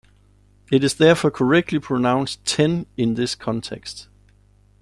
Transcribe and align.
It 0.71 0.83
is 0.83 0.95
therefore 0.95 1.29
correctly 1.29 1.77
pronounced 1.77 2.43
"ten" 2.43 2.87
in 2.97 3.13
this 3.13 3.35
context. 3.35 4.07